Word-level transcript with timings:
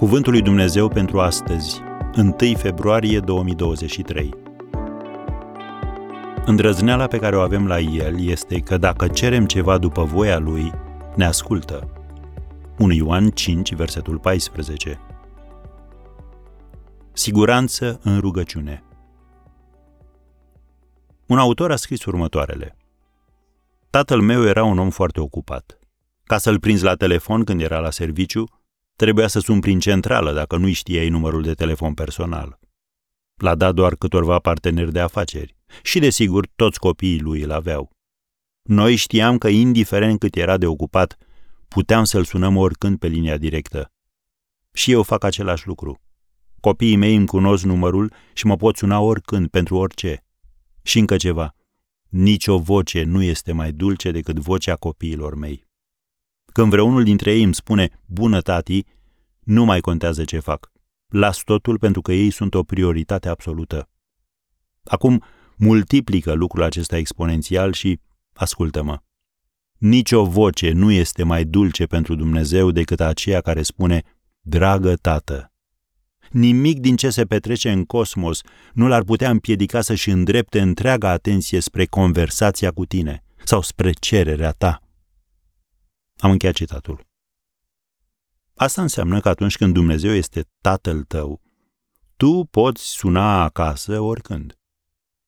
Cuvântul 0.00 0.32
lui 0.32 0.42
Dumnezeu 0.42 0.88
pentru 0.88 1.20
astăzi, 1.20 1.80
1 2.16 2.36
februarie 2.56 3.20
2023. 3.20 4.34
Îndrăzneala 6.44 7.06
pe 7.06 7.18
care 7.18 7.36
o 7.36 7.40
avem 7.40 7.66
la 7.66 7.78
El 7.78 8.20
este 8.20 8.58
că 8.58 8.76
dacă 8.76 9.08
cerem 9.08 9.46
ceva 9.46 9.78
după 9.78 10.04
voia 10.04 10.38
Lui, 10.38 10.72
ne 11.14 11.24
ascultă. 11.24 11.90
1 12.78 12.92
Ioan 12.92 13.30
5, 13.30 13.74
versetul 13.74 14.18
14. 14.18 15.00
Siguranță 17.12 18.00
în 18.02 18.20
rugăciune. 18.20 18.84
Un 21.26 21.38
autor 21.38 21.72
a 21.72 21.76
scris 21.76 22.04
următoarele. 22.04 22.76
Tatăl 23.90 24.20
meu 24.20 24.44
era 24.44 24.64
un 24.64 24.78
om 24.78 24.90
foarte 24.90 25.20
ocupat. 25.20 25.78
Ca 26.24 26.38
să-l 26.38 26.60
prinzi 26.60 26.84
la 26.84 26.94
telefon 26.94 27.44
când 27.44 27.60
era 27.60 27.78
la 27.78 27.90
serviciu, 27.90 28.59
trebuia 29.00 29.28
să 29.28 29.38
sun 29.38 29.60
prin 29.60 29.78
centrală 29.78 30.32
dacă 30.32 30.56
nu 30.56 30.72
știai 30.72 31.08
numărul 31.08 31.42
de 31.42 31.54
telefon 31.54 31.94
personal. 31.94 32.58
L-a 33.34 33.54
dat 33.54 33.74
doar 33.74 33.94
câtorva 33.94 34.38
parteneri 34.38 34.92
de 34.92 35.00
afaceri 35.00 35.56
și, 35.82 35.98
desigur, 35.98 36.48
toți 36.56 36.78
copiii 36.78 37.20
lui 37.20 37.42
îl 37.42 37.50
aveau. 37.50 37.90
Noi 38.62 38.96
știam 38.96 39.38
că, 39.38 39.48
indiferent 39.48 40.18
cât 40.18 40.36
era 40.36 40.56
de 40.56 40.66
ocupat, 40.66 41.16
puteam 41.68 42.04
să-l 42.04 42.24
sunăm 42.24 42.56
oricând 42.56 42.98
pe 42.98 43.06
linia 43.06 43.36
directă. 43.36 43.92
Și 44.72 44.92
eu 44.92 45.02
fac 45.02 45.24
același 45.24 45.66
lucru. 45.66 46.00
Copiii 46.60 46.96
mei 46.96 47.14
îmi 47.14 47.26
cunosc 47.26 47.64
numărul 47.64 48.12
și 48.32 48.46
mă 48.46 48.56
pot 48.56 48.76
suna 48.76 49.00
oricând, 49.00 49.48
pentru 49.48 49.76
orice. 49.76 50.24
Și 50.82 50.98
încă 50.98 51.16
ceva. 51.16 51.54
Nici 52.08 52.46
o 52.46 52.58
voce 52.58 53.02
nu 53.02 53.22
este 53.22 53.52
mai 53.52 53.72
dulce 53.72 54.10
decât 54.10 54.38
vocea 54.38 54.76
copiilor 54.76 55.34
mei. 55.34 55.68
Când 56.52 56.70
vreunul 56.70 57.04
dintre 57.04 57.32
ei 57.32 57.42
îmi 57.42 57.54
spune, 57.54 57.88
bună 58.06 58.40
tati, 58.40 58.84
nu 59.40 59.64
mai 59.64 59.80
contează 59.80 60.24
ce 60.24 60.38
fac. 60.38 60.72
Las 61.08 61.38
totul 61.38 61.78
pentru 61.78 62.00
că 62.00 62.12
ei 62.12 62.30
sunt 62.30 62.54
o 62.54 62.62
prioritate 62.62 63.28
absolută. 63.28 63.88
Acum, 64.84 65.22
multiplică 65.56 66.32
lucrul 66.32 66.62
acesta 66.62 66.96
exponențial 66.96 67.72
și 67.72 68.00
ascultă-mă. 68.32 68.98
Nici 69.78 70.12
o 70.12 70.24
voce 70.24 70.72
nu 70.72 70.90
este 70.90 71.22
mai 71.22 71.44
dulce 71.44 71.84
pentru 71.84 72.14
Dumnezeu 72.14 72.70
decât 72.70 73.00
aceea 73.00 73.40
care 73.40 73.62
spune, 73.62 74.02
dragă 74.40 74.94
tată. 74.94 75.52
Nimic 76.30 76.78
din 76.78 76.96
ce 76.96 77.10
se 77.10 77.24
petrece 77.24 77.70
în 77.70 77.84
cosmos 77.84 78.40
nu 78.72 78.88
l-ar 78.88 79.02
putea 79.02 79.30
împiedica 79.30 79.80
să-și 79.80 80.10
îndrepte 80.10 80.60
întreaga 80.60 81.10
atenție 81.10 81.60
spre 81.60 81.84
conversația 81.84 82.70
cu 82.70 82.84
tine 82.84 83.24
sau 83.44 83.62
spre 83.62 83.92
cererea 83.92 84.50
ta. 84.50 84.89
Am 86.20 86.30
încheiat 86.30 86.54
citatul. 86.54 87.06
Asta 88.54 88.82
înseamnă 88.82 89.20
că 89.20 89.28
atunci 89.28 89.56
când 89.56 89.74
Dumnezeu 89.74 90.12
este 90.12 90.48
tatăl 90.60 91.02
tău, 91.02 91.42
tu 92.16 92.44
poți 92.44 92.82
suna 92.82 93.42
acasă 93.42 94.00
oricând. 94.00 94.58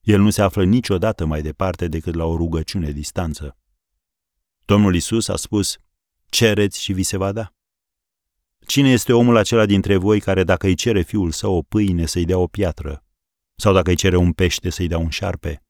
El 0.01 0.21
nu 0.21 0.31
se 0.31 0.43
află 0.43 0.65
niciodată 0.65 1.25
mai 1.25 1.43
departe 1.43 1.89
decât 1.89 2.15
la 2.15 2.25
o 2.25 2.37
rugăciune 2.37 2.91
distanță. 2.91 3.57
Domnul 4.65 4.95
Isus 4.95 5.29
a 5.29 5.37
spus, 5.37 5.77
cereți 6.27 6.83
și 6.83 6.93
vi 6.93 7.03
se 7.03 7.17
va 7.17 7.33
da. 7.33 7.55
Cine 8.67 8.91
este 8.91 9.13
omul 9.13 9.37
acela 9.37 9.67
dintre 9.67 9.97
voi 9.97 10.21
care 10.21 10.45
dacă 10.45 10.67
îi 10.67 10.75
cere 10.75 11.03
fiul 11.03 11.31
său 11.31 11.55
o 11.55 11.63
pâine 11.63 12.07
să-i 12.07 12.25
dea 12.25 12.39
o 12.39 12.47
piatră? 12.47 13.05
Sau 13.55 13.73
dacă 13.73 13.91
îi 13.91 13.97
cere 13.97 14.17
un 14.17 14.33
pește 14.33 14.71
să-i 14.71 14.89
dea 14.89 14.99
un 14.99 15.11
șarpe? 15.11 15.63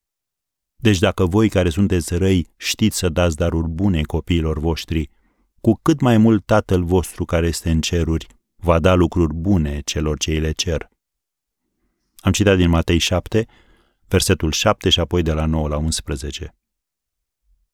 Deci 0.83 0.99
dacă 0.99 1.27
voi 1.27 1.49
care 1.49 1.71
sunteți 1.71 2.15
răi 2.15 2.47
știți 2.57 2.99
să 2.99 3.09
dați 3.09 3.37
daruri 3.37 3.69
bune 3.69 4.03
copiilor 4.03 4.59
voștri, 4.59 5.11
cu 5.61 5.79
cât 5.83 6.01
mai 6.01 6.17
mult 6.19 6.47
Tatăl 6.47 6.85
vostru 6.85 7.25
care 7.25 7.47
este 7.47 7.71
în 7.71 7.81
ceruri 7.81 8.27
va 8.57 8.79
da 8.79 8.95
lucruri 8.95 9.35
bune 9.35 9.81
celor 9.81 10.19
ce 10.19 10.31
îi 10.31 10.41
le 10.41 10.53
cer. 10.53 10.89
Am 12.17 12.33
citat 12.33 12.57
din 12.57 12.69
Matei 12.69 12.99
7, 12.99 13.47
versetul 14.09 14.53
7 14.53 14.91
și 14.91 15.01
apoi 15.01 15.23
de 15.23 15.33
la 15.33 15.47
9 15.47 15.69
la 15.69 15.77
11. 15.77 16.55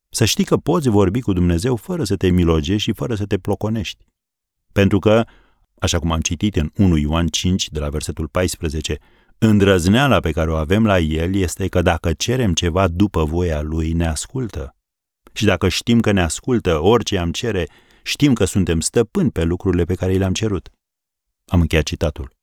Să 0.08 0.24
știi 0.24 0.44
că 0.44 0.56
poți 0.56 0.88
vorbi 0.88 1.20
cu 1.20 1.32
Dumnezeu 1.32 1.76
fără 1.76 2.04
să 2.04 2.16
te 2.16 2.28
milogești 2.28 2.82
și 2.82 2.92
fără 2.92 3.14
să 3.14 3.26
te 3.26 3.38
ploconești. 3.38 4.04
Pentru 4.72 4.98
că, 4.98 5.24
așa 5.78 5.98
cum 5.98 6.12
am 6.12 6.20
citit 6.20 6.56
în 6.56 6.70
1 6.76 6.96
Ioan 6.96 7.26
5, 7.26 7.68
de 7.68 7.78
la 7.78 7.88
versetul 7.88 8.28
14, 8.28 8.98
îndrăzneala 9.38 10.20
pe 10.20 10.32
care 10.32 10.50
o 10.50 10.54
avem 10.54 10.86
la 10.86 10.98
El 10.98 11.34
este 11.34 11.68
că 11.68 11.82
dacă 11.82 12.12
cerem 12.12 12.54
ceva 12.54 12.88
după 12.88 13.24
voia 13.24 13.60
Lui, 13.60 13.92
ne 13.92 14.06
ascultă. 14.06 14.76
Și 15.32 15.44
dacă 15.44 15.68
știm 15.68 16.00
că 16.00 16.12
ne 16.12 16.22
ascultă 16.22 16.78
orice 16.78 17.18
am 17.18 17.32
cere, 17.32 17.68
știm 18.02 18.32
că 18.32 18.44
suntem 18.44 18.80
stăpâni 18.80 19.30
pe 19.30 19.44
lucrurile 19.44 19.84
pe 19.84 19.94
care 19.94 20.12
le-am 20.12 20.32
cerut. 20.32 20.70
Am 21.46 21.60
încheiat 21.60 21.84
citatul. 21.84 22.36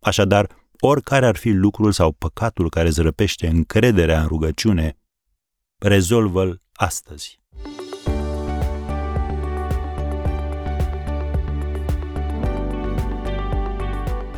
Așadar, 0.00 0.56
oricare 0.80 1.26
ar 1.26 1.36
fi 1.36 1.50
lucrul 1.50 1.92
sau 1.92 2.12
păcatul 2.12 2.70
care 2.70 2.88
îți 2.88 3.00
răpește 3.00 3.46
încrederea 3.46 4.20
în 4.20 4.26
rugăciune, 4.26 4.96
rezolvă-l 5.78 6.60
astăzi. 6.72 7.43